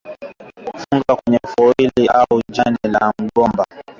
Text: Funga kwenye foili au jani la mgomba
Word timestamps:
Funga 0.79 1.15
kwenye 1.15 1.39
foili 1.47 2.07
au 2.09 2.41
jani 2.51 2.77
la 2.83 3.13
mgomba 3.19 3.65